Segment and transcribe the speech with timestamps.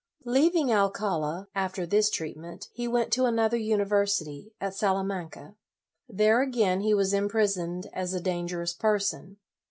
[0.25, 5.53] Leaving Alcala, after this treatment, he went to another university, at Salamanca.
[6.09, 9.37] There again he was imprisoned as a dan gerous person.